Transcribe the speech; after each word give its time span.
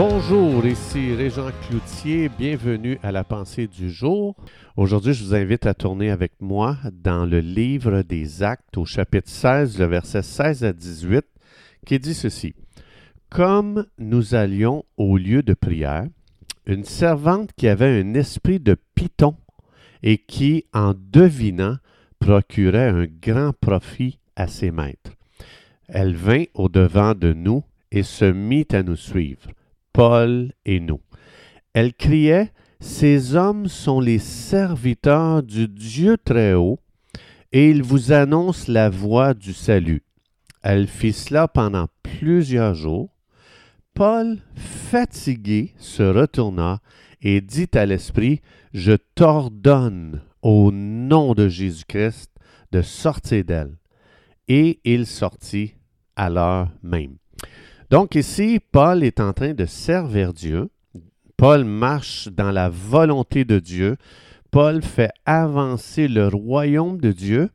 Bonjour, 0.00 0.64
ici 0.64 1.12
Régent 1.12 1.50
Cloutier, 1.66 2.28
bienvenue 2.28 3.00
à 3.02 3.10
la 3.10 3.24
pensée 3.24 3.66
du 3.66 3.90
jour. 3.90 4.36
Aujourd'hui, 4.76 5.12
je 5.12 5.24
vous 5.24 5.34
invite 5.34 5.66
à 5.66 5.74
tourner 5.74 6.12
avec 6.12 6.34
moi 6.38 6.76
dans 6.92 7.26
le 7.26 7.40
livre 7.40 8.02
des 8.02 8.44
Actes 8.44 8.76
au 8.76 8.84
chapitre 8.84 9.28
16, 9.28 9.76
le 9.80 9.86
verset 9.86 10.22
16 10.22 10.62
à 10.62 10.72
18, 10.72 11.26
qui 11.84 11.98
dit 11.98 12.14
ceci. 12.14 12.54
Comme 13.28 13.86
nous 13.98 14.36
allions 14.36 14.84
au 14.96 15.16
lieu 15.16 15.42
de 15.42 15.54
prière, 15.54 16.06
une 16.64 16.84
servante 16.84 17.50
qui 17.56 17.66
avait 17.66 18.00
un 18.00 18.14
esprit 18.14 18.60
de 18.60 18.76
python 18.94 19.34
et 20.04 20.18
qui, 20.18 20.64
en 20.72 20.94
devinant, 20.96 21.74
procurait 22.20 22.88
un 22.88 23.06
grand 23.06 23.52
profit 23.52 24.20
à 24.36 24.46
ses 24.46 24.70
maîtres. 24.70 25.14
Elle 25.88 26.14
vint 26.14 26.44
au-devant 26.54 27.16
de 27.16 27.32
nous 27.32 27.64
et 27.90 28.04
se 28.04 28.26
mit 28.26 28.68
à 28.70 28.84
nous 28.84 28.94
suivre, 28.94 29.48
Paul 29.98 30.52
et 30.64 30.78
nous. 30.78 31.00
Elle 31.74 31.92
criait, 31.92 32.52
Ces 32.78 33.34
hommes 33.34 33.66
sont 33.66 33.98
les 33.98 34.20
serviteurs 34.20 35.42
du 35.42 35.66
Dieu 35.66 36.16
très 36.24 36.54
haut, 36.54 36.78
et 37.50 37.70
ils 37.70 37.82
vous 37.82 38.12
annoncent 38.12 38.70
la 38.70 38.90
voie 38.90 39.34
du 39.34 39.52
salut. 39.52 40.04
Elle 40.62 40.86
fit 40.86 41.12
cela 41.12 41.48
pendant 41.48 41.88
plusieurs 42.04 42.74
jours. 42.74 43.10
Paul, 43.92 44.38
fatigué, 44.54 45.74
se 45.78 46.04
retourna 46.04 46.78
et 47.20 47.40
dit 47.40 47.70
à 47.74 47.84
l'Esprit, 47.84 48.40
Je 48.72 48.92
t'ordonne, 49.16 50.22
au 50.42 50.70
nom 50.70 51.34
de 51.34 51.48
Jésus-Christ, 51.48 52.30
de 52.70 52.82
sortir 52.82 53.44
d'elle. 53.44 53.76
Et 54.46 54.78
il 54.84 55.06
sortit 55.06 55.74
à 56.14 56.30
l'heure 56.30 56.70
même. 56.84 57.16
Donc 57.90 58.14
ici, 58.14 58.60
Paul 58.72 59.02
est 59.02 59.18
en 59.18 59.32
train 59.32 59.54
de 59.54 59.64
servir 59.64 60.34
Dieu. 60.34 60.68
Paul 61.38 61.64
marche 61.64 62.28
dans 62.28 62.50
la 62.50 62.68
volonté 62.68 63.46
de 63.46 63.58
Dieu. 63.58 63.96
Paul 64.50 64.82
fait 64.82 65.10
avancer 65.24 66.06
le 66.06 66.28
royaume 66.28 66.98
de 66.98 67.12
Dieu. 67.12 67.50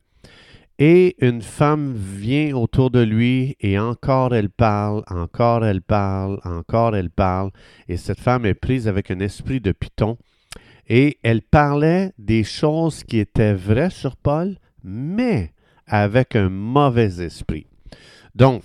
Et 0.80 1.14
une 1.24 1.40
femme 1.40 1.94
vient 1.94 2.56
autour 2.56 2.90
de 2.90 2.98
lui 2.98 3.56
et 3.60 3.78
encore 3.78 4.34
elle 4.34 4.50
parle, 4.50 5.04
encore 5.06 5.64
elle 5.64 5.82
parle, 5.82 6.40
encore 6.42 6.96
elle 6.96 7.10
parle. 7.10 7.52
Et 7.88 7.96
cette 7.96 8.18
femme 8.18 8.44
est 8.44 8.54
prise 8.54 8.88
avec 8.88 9.12
un 9.12 9.20
esprit 9.20 9.60
de 9.60 9.70
python. 9.70 10.18
Et 10.88 11.18
elle 11.22 11.42
parlait 11.42 12.12
des 12.18 12.42
choses 12.42 13.04
qui 13.04 13.18
étaient 13.18 13.54
vraies 13.54 13.90
sur 13.90 14.16
Paul, 14.16 14.56
mais 14.82 15.52
avec 15.86 16.34
un 16.34 16.48
mauvais 16.48 17.22
esprit. 17.24 17.68
Donc, 18.34 18.64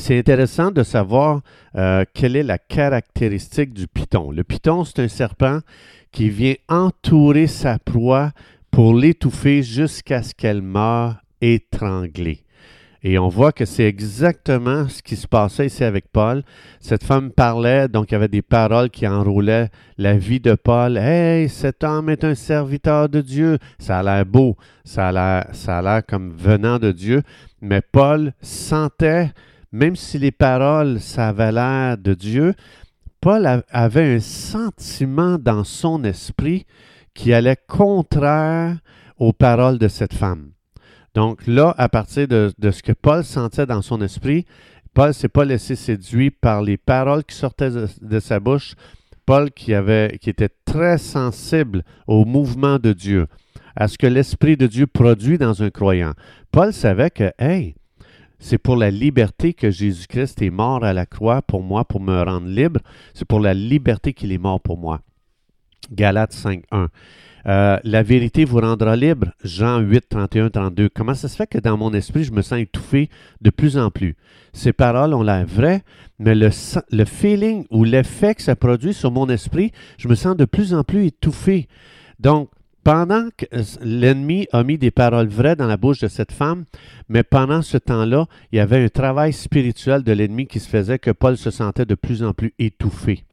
c'est 0.00 0.18
intéressant 0.18 0.70
de 0.70 0.82
savoir 0.82 1.42
euh, 1.76 2.04
quelle 2.14 2.34
est 2.34 2.42
la 2.42 2.58
caractéristique 2.58 3.74
du 3.74 3.86
python. 3.86 4.30
Le 4.30 4.44
python, 4.44 4.84
c'est 4.84 5.00
un 5.00 5.08
serpent 5.08 5.60
qui 6.10 6.30
vient 6.30 6.54
entourer 6.68 7.46
sa 7.46 7.78
proie 7.78 8.32
pour 8.70 8.94
l'étouffer 8.94 9.62
jusqu'à 9.62 10.22
ce 10.22 10.34
qu'elle 10.34 10.62
meure 10.62 11.16
étranglée. 11.42 12.44
Et 13.02 13.18
on 13.18 13.28
voit 13.28 13.52
que 13.52 13.64
c'est 13.64 13.84
exactement 13.84 14.88
ce 14.88 15.02
qui 15.02 15.16
se 15.16 15.26
passait 15.26 15.66
ici 15.66 15.84
avec 15.84 16.06
Paul. 16.12 16.42
Cette 16.80 17.04
femme 17.04 17.30
parlait, 17.30 17.88
donc 17.88 18.10
il 18.10 18.12
y 18.12 18.16
avait 18.16 18.28
des 18.28 18.42
paroles 18.42 18.90
qui 18.90 19.06
enroulaient 19.06 19.70
la 19.96 20.16
vie 20.16 20.40
de 20.40 20.54
Paul. 20.54 20.98
Hey, 20.98 21.48
cet 21.48 21.82
homme 21.82 22.10
est 22.10 22.24
un 22.24 22.34
serviteur 22.34 23.08
de 23.08 23.22
Dieu. 23.22 23.58
Ça 23.78 24.00
a 24.00 24.02
l'air 24.02 24.26
beau, 24.26 24.56
ça 24.84 25.08
a 25.08 25.12
l'air, 25.12 25.46
ça 25.52 25.78
a 25.78 25.82
l'air 25.82 26.02
comme 26.06 26.32
venant 26.32 26.78
de 26.78 26.92
Dieu. 26.92 27.22
Mais 27.62 27.80
Paul 27.80 28.32
sentait, 28.42 29.30
même 29.72 29.96
si 29.96 30.18
les 30.18 30.32
paroles, 30.32 31.00
ça 31.00 31.28
avait 31.28 31.52
l'air 31.52 31.96
de 31.98 32.14
Dieu, 32.14 32.54
Paul 33.20 33.64
avait 33.70 34.14
un 34.16 34.20
sentiment 34.20 35.38
dans 35.38 35.64
son 35.64 36.04
esprit 36.04 36.66
qui 37.14 37.32
allait 37.32 37.58
contraire 37.68 38.78
aux 39.18 39.32
paroles 39.32 39.78
de 39.78 39.88
cette 39.88 40.14
femme. 40.14 40.52
Donc 41.14 41.46
là, 41.46 41.74
à 41.76 41.88
partir 41.88 42.28
de, 42.28 42.52
ce 42.58 42.82
que 42.82 42.92
Paul 42.92 43.24
sentait 43.24 43.66
dans 43.66 43.82
son 43.82 44.00
esprit, 44.00 44.46
Paul 44.94 45.08
ne 45.08 45.12
s'est 45.12 45.28
pas 45.28 45.44
laissé 45.44 45.76
séduire 45.76 46.30
par 46.40 46.62
les 46.62 46.76
paroles 46.76 47.24
qui 47.24 47.36
sortaient 47.36 47.70
de, 48.00 48.20
sa 48.20 48.40
bouche. 48.40 48.74
Paul 49.26 49.50
qui, 49.50 49.74
avait, 49.74 50.18
qui 50.20 50.30
était 50.30 50.50
très 50.64 50.98
sensible 50.98 51.84
au 52.06 52.24
mouvement 52.24 52.78
de 52.78 52.92
Dieu, 52.92 53.26
à 53.76 53.86
ce 53.86 53.98
que 53.98 54.06
l'Esprit 54.06 54.56
de 54.56 54.66
Dieu 54.66 54.86
produit 54.86 55.38
dans 55.38 55.62
un 55.62 55.70
croyant. 55.70 56.14
Paul 56.50 56.72
savait 56.72 57.10
que, 57.10 57.30
hey, 57.38 57.76
c'est 58.40 58.58
pour 58.58 58.76
la 58.76 58.90
liberté 58.90 59.52
que 59.52 59.70
Jésus-Christ 59.70 60.42
est 60.42 60.50
mort 60.50 60.82
à 60.82 60.92
la 60.92 61.06
croix 61.06 61.42
pour 61.42 61.62
moi, 61.62 61.84
pour 61.84 62.00
me 62.00 62.22
rendre 62.22 62.48
libre. 62.48 62.80
C'est 63.14 63.26
pour 63.26 63.38
la 63.38 63.54
liberté 63.54 64.14
qu'il 64.14 64.32
est 64.32 64.38
mort 64.38 64.60
pour 64.60 64.78
moi. 64.78 65.02
Galates 65.92 66.34
5.1. 66.34 66.88
Euh, 67.46 67.78
la 67.84 68.02
vérité 68.02 68.44
vous 68.44 68.58
rendra 68.58 68.96
libre. 68.96 69.28
Jean 69.44 69.78
8, 69.78 70.08
31, 70.08 70.50
32. 70.50 70.88
Comment 70.88 71.14
ça 71.14 71.28
se 71.28 71.36
fait 71.36 71.46
que 71.46 71.58
dans 71.58 71.76
mon 71.76 71.92
esprit, 71.92 72.24
je 72.24 72.32
me 72.32 72.42
sens 72.42 72.58
étouffé 72.58 73.10
de 73.40 73.50
plus 73.50 73.76
en 73.76 73.90
plus? 73.90 74.16
Ces 74.52 74.72
paroles 74.72 75.14
ont 75.14 75.22
l'air 75.22 75.46
vraies, 75.46 75.82
mais 76.18 76.34
le, 76.34 76.50
le 76.90 77.04
feeling 77.04 77.66
ou 77.70 77.84
l'effet 77.84 78.34
que 78.34 78.42
ça 78.42 78.56
produit 78.56 78.94
sur 78.94 79.10
mon 79.10 79.28
esprit, 79.28 79.72
je 79.98 80.08
me 80.08 80.14
sens 80.14 80.36
de 80.36 80.44
plus 80.44 80.74
en 80.74 80.82
plus 80.82 81.06
étouffé. 81.06 81.68
Donc, 82.18 82.50
pendant 82.84 83.28
que 83.36 83.46
l'ennemi 83.82 84.46
a 84.52 84.62
mis 84.62 84.78
des 84.78 84.90
paroles 84.90 85.28
vraies 85.28 85.56
dans 85.56 85.66
la 85.66 85.76
bouche 85.76 86.00
de 86.00 86.08
cette 86.08 86.32
femme, 86.32 86.64
mais 87.08 87.22
pendant 87.22 87.62
ce 87.62 87.76
temps-là, 87.76 88.26
il 88.52 88.56
y 88.56 88.60
avait 88.60 88.82
un 88.82 88.88
travail 88.88 89.32
spirituel 89.32 90.02
de 90.02 90.12
l'ennemi 90.12 90.46
qui 90.46 90.60
se 90.60 90.68
faisait 90.68 90.98
que 90.98 91.10
Paul 91.10 91.36
se 91.36 91.50
sentait 91.50 91.86
de 91.86 91.94
plus 91.94 92.22
en 92.22 92.32
plus 92.32 92.54
étouffé. 92.58 93.24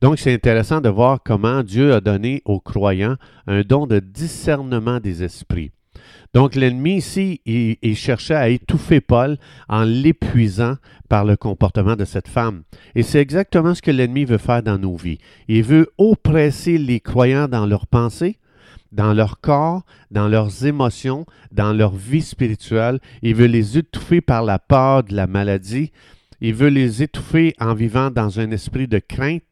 Donc, 0.00 0.18
c'est 0.18 0.32
intéressant 0.32 0.80
de 0.80 0.88
voir 0.88 1.20
comment 1.22 1.62
Dieu 1.62 1.92
a 1.92 2.00
donné 2.00 2.40
aux 2.46 2.60
croyants 2.60 3.16
un 3.46 3.60
don 3.62 3.86
de 3.86 3.98
discernement 3.98 4.98
des 4.98 5.22
esprits. 5.22 5.72
Donc, 6.32 6.54
l'ennemi 6.54 6.96
ici, 6.96 7.40
il, 7.44 7.96
cherchait 7.96 8.34
à 8.34 8.48
étouffer 8.48 9.00
Paul 9.00 9.36
en 9.68 9.82
l'épuisant 9.82 10.76
par 11.08 11.24
le 11.24 11.36
comportement 11.36 11.96
de 11.96 12.04
cette 12.04 12.28
femme. 12.28 12.62
Et 12.94 13.02
c'est 13.02 13.20
exactement 13.20 13.74
ce 13.74 13.82
que 13.82 13.90
l'ennemi 13.90 14.24
veut 14.24 14.38
faire 14.38 14.62
dans 14.62 14.78
nos 14.78 14.96
vies. 14.96 15.18
Il 15.48 15.64
veut 15.64 15.92
oppresser 15.98 16.78
les 16.78 17.00
croyants 17.00 17.48
dans 17.48 17.66
leurs 17.66 17.88
pensées, 17.88 18.38
dans 18.92 19.12
leur 19.12 19.40
corps, 19.40 19.84
dans 20.10 20.28
leurs 20.28 20.66
émotions, 20.66 21.26
dans 21.52 21.72
leur 21.72 21.94
vie 21.94 22.22
spirituelle. 22.22 23.00
Il 23.22 23.34
veut 23.34 23.46
les 23.46 23.78
étouffer 23.78 24.20
par 24.20 24.42
la 24.42 24.58
peur 24.58 25.04
de 25.04 25.14
la 25.14 25.26
maladie. 25.26 25.92
Il 26.40 26.54
veut 26.54 26.68
les 26.68 27.02
étouffer 27.02 27.54
en 27.60 27.74
vivant 27.74 28.10
dans 28.10 28.40
un 28.40 28.50
esprit 28.50 28.88
de 28.88 28.98
crainte. 28.98 29.44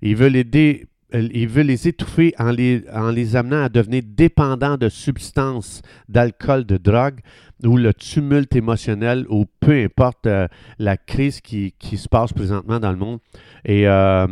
Il 0.00 0.16
veut 0.16 0.28
les, 0.28 0.86
il 1.14 1.48
veut 1.48 1.62
les 1.62 1.88
étouffer 1.88 2.34
en 2.38 2.50
les, 2.50 2.84
en 2.92 3.10
les 3.10 3.36
amenant 3.36 3.64
à 3.64 3.68
devenir 3.68 4.02
dépendants 4.04 4.76
de 4.76 4.88
substances, 4.88 5.82
d'alcool, 6.08 6.64
de 6.64 6.76
drogue, 6.76 7.20
ou 7.64 7.76
le 7.76 7.94
tumulte 7.94 8.56
émotionnel, 8.56 9.24
ou 9.28 9.46
peu 9.60 9.72
importe 9.72 10.26
euh, 10.26 10.48
la 10.78 10.96
crise 10.96 11.40
qui, 11.40 11.74
qui, 11.78 11.96
se 11.96 12.08
passe 12.08 12.32
présentement 12.32 12.80
dans 12.80 12.90
le 12.90 12.98
monde. 12.98 13.20
Et 13.64 13.86
euh, 13.86 14.26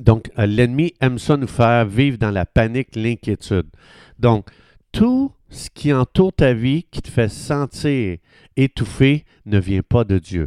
donc, 0.00 0.30
euh, 0.38 0.46
l'ennemi 0.46 0.94
aime 1.00 1.18
ça 1.18 1.36
nous 1.36 1.46
faire 1.46 1.84
vivre 1.86 2.18
dans 2.18 2.30
la 2.30 2.46
panique, 2.46 2.94
l'inquiétude. 2.94 3.66
Donc, 4.18 4.48
tout 4.92 5.32
ce 5.50 5.70
qui 5.70 5.92
entoure 5.92 6.32
ta 6.32 6.52
vie, 6.52 6.84
qui 6.90 7.02
te 7.02 7.08
fait 7.08 7.28
sentir 7.28 8.18
étouffé, 8.56 9.24
ne 9.46 9.58
vient 9.58 9.82
pas 9.82 10.04
de 10.04 10.18
Dieu. 10.18 10.46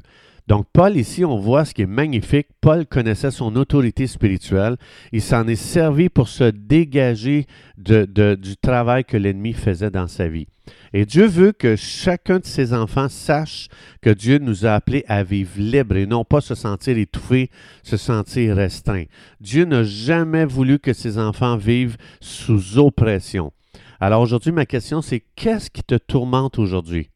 Donc, 0.51 0.65
Paul, 0.73 0.97
ici, 0.97 1.23
on 1.23 1.39
voit 1.39 1.63
ce 1.63 1.73
qui 1.73 1.83
est 1.83 1.85
magnifique. 1.85 2.47
Paul 2.59 2.85
connaissait 2.85 3.31
son 3.31 3.55
autorité 3.55 4.05
spirituelle. 4.05 4.75
Il 5.13 5.21
s'en 5.21 5.47
est 5.47 5.55
servi 5.55 6.09
pour 6.09 6.27
se 6.27 6.43
dégager 6.43 7.47
du 7.77 8.57
travail 8.61 9.05
que 9.05 9.15
l'ennemi 9.15 9.53
faisait 9.53 9.91
dans 9.91 10.07
sa 10.07 10.27
vie. 10.27 10.47
Et 10.91 11.05
Dieu 11.05 11.25
veut 11.25 11.53
que 11.53 11.77
chacun 11.77 12.39
de 12.39 12.45
ses 12.45 12.73
enfants 12.73 13.07
sache 13.07 13.69
que 14.01 14.09
Dieu 14.09 14.39
nous 14.39 14.65
a 14.65 14.73
appelés 14.73 15.05
à 15.07 15.23
vivre 15.23 15.53
libre 15.55 15.95
et 15.95 16.05
non 16.05 16.25
pas 16.25 16.41
se 16.41 16.53
sentir 16.53 16.97
étouffé, 16.97 17.49
se 17.81 17.95
sentir 17.95 18.57
restreint. 18.57 19.05
Dieu 19.39 19.63
n'a 19.63 19.85
jamais 19.85 20.43
voulu 20.43 20.79
que 20.79 20.91
ses 20.91 21.17
enfants 21.17 21.55
vivent 21.55 21.95
sous 22.19 22.77
oppression. 22.77 23.53
Alors 24.01 24.19
aujourd'hui, 24.19 24.51
ma 24.51 24.65
question, 24.65 25.01
c'est 25.01 25.23
qu'est-ce 25.37 25.69
qui 25.69 25.83
te 25.83 25.95
tourmente 25.95 26.59
aujourd'hui? 26.59 27.10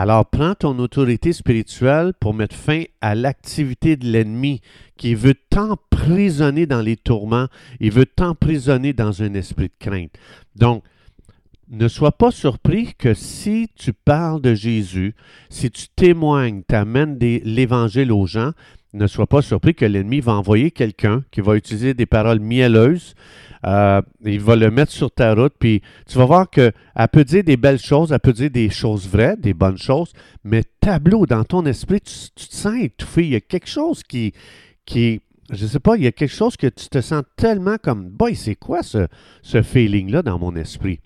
Alors 0.00 0.26
prends 0.26 0.54
ton 0.54 0.78
autorité 0.78 1.32
spirituelle 1.32 2.12
pour 2.20 2.32
mettre 2.32 2.54
fin 2.54 2.84
à 3.00 3.16
l'activité 3.16 3.96
de 3.96 4.06
l'ennemi 4.06 4.60
qui 4.96 5.16
veut 5.16 5.34
t'emprisonner 5.34 6.66
dans 6.66 6.82
les 6.82 6.96
tourments, 6.96 7.48
il 7.80 7.90
veut 7.90 8.06
t'emprisonner 8.06 8.92
dans 8.92 9.24
un 9.24 9.34
esprit 9.34 9.66
de 9.66 9.84
crainte. 9.84 10.12
Donc, 10.54 10.84
ne 11.68 11.88
sois 11.88 12.12
pas 12.12 12.30
surpris 12.30 12.94
que 12.96 13.12
si 13.12 13.70
tu 13.74 13.92
parles 13.92 14.40
de 14.40 14.54
Jésus, 14.54 15.16
si 15.50 15.68
tu 15.68 15.88
témoignes, 15.88 16.62
tu 16.68 16.76
amènes 16.76 17.18
l'Évangile 17.18 18.12
aux 18.12 18.26
gens, 18.26 18.52
ne 18.92 19.08
sois 19.08 19.26
pas 19.26 19.42
surpris 19.42 19.74
que 19.74 19.84
l'ennemi 19.84 20.20
va 20.20 20.34
envoyer 20.34 20.70
quelqu'un 20.70 21.24
qui 21.32 21.40
va 21.40 21.56
utiliser 21.56 21.94
des 21.94 22.06
paroles 22.06 22.38
mielleuses, 22.38 23.16
euh, 23.66 24.02
il 24.24 24.40
va 24.40 24.56
le 24.56 24.70
mettre 24.70 24.92
sur 24.92 25.10
ta 25.10 25.34
route, 25.34 25.54
puis 25.58 25.82
tu 26.06 26.18
vas 26.18 26.24
voir 26.24 26.50
qu'elle 26.50 26.72
peut 27.12 27.24
dire 27.24 27.44
des 27.44 27.56
belles 27.56 27.78
choses, 27.78 28.12
elle 28.12 28.20
peut 28.20 28.32
dire 28.32 28.50
des 28.50 28.70
choses 28.70 29.08
vraies, 29.08 29.36
des 29.36 29.54
bonnes 29.54 29.78
choses, 29.78 30.12
mais 30.44 30.62
tableau, 30.80 31.26
dans 31.26 31.44
ton 31.44 31.64
esprit, 31.66 32.00
tu, 32.00 32.48
te 32.48 32.54
sens 32.54 32.74
étouffé. 32.80 33.24
Il 33.24 33.30
y 33.30 33.36
a 33.36 33.40
quelque 33.40 33.68
chose 33.68 34.02
qui 34.02 34.32
qui, 34.88 35.20
je 35.50 35.66
sais 35.66 35.80
pas, 35.80 35.96
il 35.96 36.04
y 36.04 36.06
a 36.06 36.12
quelque 36.12 36.34
chose 36.34 36.56
que 36.56 36.66
tu 36.66 36.88
te 36.88 37.02
sens 37.02 37.22
tellement 37.36 37.76
comme, 37.76 38.08
boy, 38.08 38.34
c'est 38.34 38.54
quoi 38.54 38.82
ce, 38.82 39.06
ce 39.42 39.60
feeling-là 39.60 40.22
dans 40.22 40.38
mon 40.38 40.56
esprit? 40.56 41.00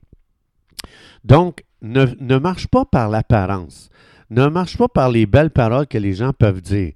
Donc, 1.25 1.64
ne, 1.81 2.38
marche 2.38 2.69
pas 2.69 2.84
par 2.84 3.10
l'apparence. 3.10 3.90
Ne 4.31 4.46
marche 4.46 4.78
pas 4.78 4.88
par 4.88 5.10
les 5.10 5.26
belles 5.26 5.50
paroles 5.50 5.88
que 5.88 5.98
les 5.98 6.14
gens 6.14 6.32
peuvent 6.32 6.62
dire. 6.62 6.93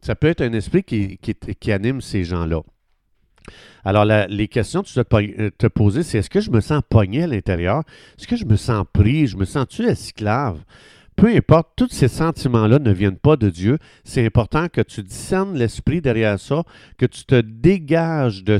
Ça 0.00 0.16
peut 0.16 0.26
être 0.26 0.40
un 0.40 0.52
esprit 0.52 0.82
qui, 0.82 1.18
qui 1.18 1.72
anime 1.72 2.00
ces 2.00 2.24
gens-là. 2.24 2.62
Alors, 3.84 4.04
les 4.04 4.48
questions 4.48 4.82
que 4.82 4.88
tu 4.88 4.94
dois 4.94 5.04
te, 5.04 5.66
euh, 5.66 5.68
poser, 5.70 6.02
c'est 6.02 6.18
est-ce 6.18 6.30
que 6.30 6.40
je 6.40 6.50
me 6.50 6.60
sens 6.60 6.82
pogné 6.88 7.24
à 7.24 7.26
l'intérieur? 7.26 7.82
Est-ce 8.18 8.26
que 8.26 8.36
je 8.36 8.44
me 8.44 8.56
sens 8.56 8.84
pris? 8.92 9.26
Je 9.26 9.36
me 9.36 9.44
sens-tu 9.44 9.84
esclave? 9.84 10.58
Peu 11.16 11.28
importe, 11.36 11.68
tous 11.76 11.90
ces 11.90 12.08
sentiments-là 12.08 12.78
ne 12.78 12.92
viennent 12.92 13.18
pas 13.18 13.36
de 13.36 13.50
Dieu. 13.50 13.78
C'est 14.04 14.24
important 14.24 14.68
que 14.68 14.80
tu 14.80 15.02
discernes 15.02 15.54
l'esprit 15.54 16.00
derrière 16.00 16.40
ça, 16.40 16.62
que 16.96 17.04
tu 17.04 17.24
te 17.24 17.38
dégages 17.38 18.42
de, 18.42 18.58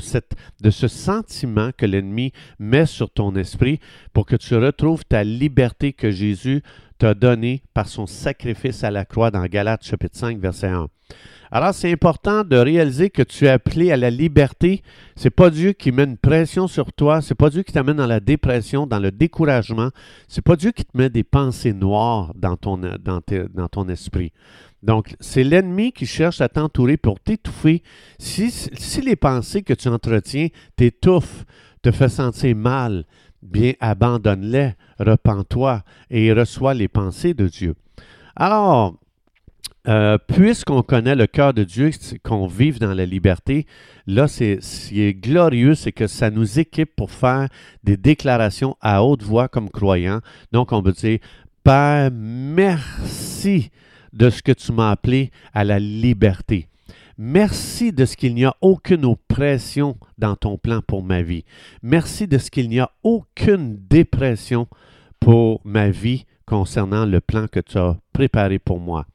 de 0.61 0.69
ce 0.69 0.87
sentiment 0.87 1.71
que 1.75 1.87
l'ennemi 1.87 2.33
met 2.59 2.85
sur 2.85 3.09
ton 3.09 3.35
esprit 3.35 3.79
pour 4.13 4.27
que 4.27 4.35
tu 4.35 4.55
retrouves 4.55 5.05
ta 5.05 5.23
liberté 5.23 5.91
que 5.91 6.11
Jésus 6.11 6.61
t'a 7.01 7.15
donnée 7.15 7.63
par 7.73 7.87
son 7.87 8.05
sacrifice 8.05 8.83
à 8.83 8.91
la 8.91 9.05
croix 9.05 9.31
dans 9.31 9.43
Galates 9.45 9.83
chapitre 9.83 10.15
5, 10.15 10.37
verset 10.37 10.67
1. 10.67 10.87
Alors, 11.49 11.73
c'est 11.73 11.91
important 11.91 12.43
de 12.43 12.55
réaliser 12.55 13.09
que 13.09 13.23
tu 13.23 13.45
es 13.45 13.49
appelé 13.49 13.91
à 13.91 13.97
la 13.97 14.11
liberté. 14.11 14.83
C'est 15.15 15.31
pas 15.31 15.49
Dieu 15.49 15.71
qui 15.71 15.91
met 15.91 16.03
une 16.03 16.17
pression 16.17 16.67
sur 16.67 16.93
toi. 16.93 17.23
C'est 17.23 17.33
pas 17.33 17.49
Dieu 17.49 17.63
qui 17.63 17.73
t'amène 17.73 17.97
dans 17.97 18.05
la 18.05 18.19
dépression, 18.19 18.85
dans 18.85 18.99
le 18.99 19.09
découragement. 19.09 19.89
C'est 20.27 20.43
pas 20.43 20.55
Dieu 20.55 20.69
qui 20.69 20.85
te 20.85 20.95
met 20.95 21.09
des 21.09 21.23
pensées 21.23 21.73
noires 21.73 22.33
dans 22.35 22.55
ton 22.55 23.89
esprit. 23.89 24.31
Donc, 24.83 25.15
c'est 25.19 25.43
l'ennemi 25.43 25.93
qui 25.93 26.05
cherche 26.05 26.39
à 26.39 26.49
t'entourer 26.49 26.97
pour 26.97 27.19
t'étouffer. 27.19 27.81
Si, 28.19 28.51
si 28.51 29.01
les 29.01 29.15
pensées 29.15 29.63
que 29.63 29.73
tu 29.73 29.87
entretiens 29.87 30.49
t'étouffent, 30.75 31.45
te 31.81 31.89
fait 31.89 32.09
sentir 32.09 32.55
mal, 32.55 33.05
bien 33.41 33.73
abandonne-les, 33.79 34.73
repens-toi 34.99 35.83
et 36.09 36.31
reçois 36.33 36.73
les 36.73 36.87
pensées 36.87 37.33
de 37.33 37.47
Dieu. 37.47 37.75
Alors, 38.35 38.95
euh, 39.87 40.17
puisqu'on 40.19 40.83
connaît 40.83 41.15
le 41.15 41.25
cœur 41.25 41.53
de 41.53 41.63
Dieu, 41.63 41.89
qu'on 42.23 42.45
vive 42.45 42.79
dans 42.79 42.93
la 42.93 43.05
liberté, 43.05 43.65
là, 44.05 44.27
c'est, 44.27 44.61
ce 44.61 44.89
qui 44.89 45.01
est 45.01 45.13
glorieux, 45.13 45.73
c'est 45.73 45.91
que 45.91 46.07
ça 46.07 46.29
nous 46.29 46.59
équipe 46.59 46.95
pour 46.95 47.09
faire 47.11 47.47
des 47.83 47.97
déclarations 47.97 48.77
à 48.79 49.03
haute 49.03 49.23
voix 49.23 49.47
comme 49.47 49.69
croyants. 49.69 50.21
Donc, 50.51 50.71
on 50.71 50.83
peut 50.83 50.91
dire, 50.91 51.19
Père, 51.63 52.09
merci 52.13 53.71
de 54.13 54.29
ce 54.29 54.41
que 54.41 54.51
tu 54.51 54.71
m'as 54.71 54.91
appelé 54.91 55.31
à 55.53 55.63
la 55.63 55.79
liberté. 55.79 56.67
Merci 57.17 57.91
de 57.91 58.05
ce 58.05 58.15
qu'il 58.15 58.35
n'y 58.35 58.45
a 58.45 58.55
aucune 58.61 59.05
oppression 59.05 59.97
dans 60.17 60.35
ton 60.35 60.57
plan 60.57 60.81
pour 60.81 61.03
ma 61.03 61.21
vie. 61.21 61.45
Merci 61.83 62.27
de 62.27 62.37
ce 62.37 62.51
qu'il 62.51 62.69
n'y 62.69 62.79
a 62.79 62.91
aucune 63.03 63.77
dépression 63.89 64.67
pour 65.19 65.61
ma 65.63 65.89
vie 65.89 66.25
concernant 66.45 67.05
le 67.05 67.21
plan 67.21 67.47
que 67.47 67.59
tu 67.59 67.77
as 67.77 67.97
préparé 68.13 68.59
pour 68.59 68.79
moi. 68.79 69.05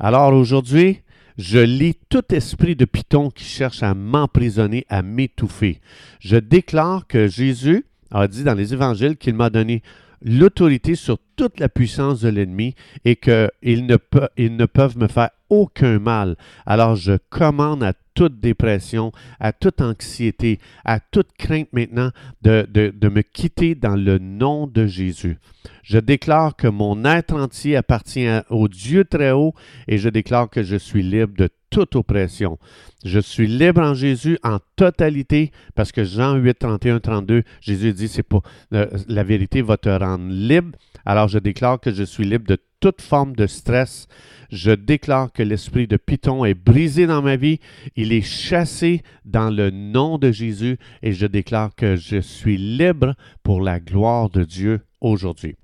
Alors 0.00 0.32
aujourd'hui, 0.32 1.02
je 1.38 1.58
lis 1.58 1.94
tout 2.08 2.34
esprit 2.34 2.76
de 2.76 2.84
Python 2.84 3.30
qui 3.30 3.44
cherche 3.44 3.82
à 3.82 3.94
m'emprisonner, 3.94 4.84
à 4.88 5.02
m'étouffer. 5.02 5.80
Je 6.20 6.36
déclare 6.36 7.06
que 7.06 7.28
Jésus 7.28 7.86
a 8.10 8.28
dit 8.28 8.44
dans 8.44 8.54
les 8.54 8.74
évangiles 8.74 9.16
qu'il 9.16 9.34
m'a 9.34 9.50
donné 9.50 9.82
l'autorité 10.24 10.94
sur 10.94 11.18
toute 11.36 11.58
la 11.60 11.68
puissance 11.68 12.20
de 12.20 12.28
l'ennemi 12.28 12.74
et 13.04 13.16
qu'ils 13.16 13.86
ne, 13.86 13.96
ils 14.36 14.56
ne 14.56 14.66
peuvent 14.66 14.98
me 14.98 15.08
faire 15.08 15.30
aucun 15.50 15.98
mal. 15.98 16.36
Alors 16.66 16.96
je 16.96 17.18
commande 17.30 17.82
à 17.82 17.92
toute 18.14 18.40
dépression, 18.40 19.10
à 19.40 19.52
toute 19.52 19.80
anxiété, 19.80 20.60
à 20.84 21.00
toute 21.00 21.32
crainte 21.38 21.68
maintenant 21.72 22.10
de, 22.42 22.66
de- 22.70 22.92
de 22.94 23.08
me 23.08 23.22
quitter 23.22 23.74
dans 23.74 23.96
le 23.96 24.18
nom 24.18 24.66
de 24.66 24.86
Jésus. 24.86 25.38
Je 25.82 25.98
déclare 25.98 26.54
que 26.56 26.68
mon 26.68 27.04
être 27.04 27.34
entier 27.34 27.76
appartient 27.76 28.28
au 28.50 28.68
Dieu 28.68 29.04
très 29.04 29.30
haut 29.32 29.54
et 29.88 29.98
je 29.98 30.08
déclare 30.08 30.50
que 30.50 30.62
je 30.62 30.76
suis 30.76 31.02
libre 31.02 31.34
de 31.36 31.48
toute 31.72 31.96
oppression. 31.96 32.58
Je 33.04 33.18
suis 33.18 33.48
libre 33.48 33.80
en 33.80 33.94
Jésus 33.94 34.38
en 34.44 34.58
totalité 34.76 35.50
parce 35.74 35.90
que 35.90 36.04
Jean 36.04 36.36
8, 36.36 36.58
31, 36.58 37.00
32, 37.00 37.42
Jésus 37.60 37.94
dit 37.94 38.08
c'est 38.08 38.22
pas 38.22 38.42
euh, 38.74 38.86
la 39.08 39.24
vérité 39.24 39.62
va 39.62 39.78
te 39.78 39.88
rendre 39.88 40.28
libre. 40.28 40.78
Alors 41.06 41.28
je 41.28 41.38
déclare 41.38 41.80
que 41.80 41.90
je 41.90 42.04
suis 42.04 42.24
libre 42.24 42.46
de 42.46 42.58
toute 42.78 43.00
forme 43.00 43.34
de 43.34 43.46
stress. 43.46 44.06
Je 44.50 44.70
déclare 44.70 45.32
que 45.32 45.42
l'esprit 45.42 45.86
de 45.86 45.96
Python 45.96 46.44
est 46.44 46.54
brisé 46.54 47.06
dans 47.06 47.22
ma 47.22 47.36
vie. 47.36 47.58
Il 47.96 48.12
est 48.12 48.20
chassé 48.20 49.02
dans 49.24 49.48
le 49.48 49.70
nom 49.70 50.18
de 50.18 50.30
Jésus 50.30 50.76
et 51.02 51.12
je 51.12 51.26
déclare 51.26 51.74
que 51.74 51.96
je 51.96 52.20
suis 52.20 52.58
libre 52.58 53.14
pour 53.42 53.62
la 53.62 53.80
gloire 53.80 54.28
de 54.28 54.44
Dieu 54.44 54.82
aujourd'hui. 55.00 55.56